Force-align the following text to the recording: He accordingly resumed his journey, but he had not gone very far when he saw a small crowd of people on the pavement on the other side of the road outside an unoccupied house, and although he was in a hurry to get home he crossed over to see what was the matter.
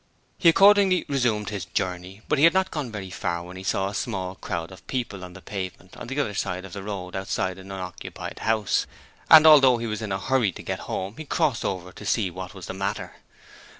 He 0.39 0.49
accordingly 0.49 1.05
resumed 1.07 1.49
his 1.51 1.65
journey, 1.65 2.21
but 2.27 2.39
he 2.39 2.43
had 2.43 2.55
not 2.55 2.71
gone 2.71 2.91
very 2.91 3.11
far 3.11 3.43
when 3.43 3.55
he 3.55 3.61
saw 3.61 3.87
a 3.87 3.93
small 3.93 4.33
crowd 4.33 4.71
of 4.71 4.87
people 4.87 5.23
on 5.23 5.33
the 5.33 5.43
pavement 5.43 5.95
on 5.95 6.07
the 6.07 6.19
other 6.19 6.33
side 6.33 6.65
of 6.65 6.73
the 6.73 6.81
road 6.81 7.15
outside 7.15 7.59
an 7.59 7.71
unoccupied 7.71 8.39
house, 8.39 8.87
and 9.29 9.45
although 9.45 9.77
he 9.77 9.85
was 9.85 10.01
in 10.01 10.11
a 10.11 10.17
hurry 10.19 10.51
to 10.53 10.63
get 10.63 10.79
home 10.89 11.17
he 11.17 11.23
crossed 11.25 11.63
over 11.63 11.91
to 11.91 12.03
see 12.03 12.31
what 12.31 12.55
was 12.55 12.65
the 12.65 12.73
matter. 12.73 13.17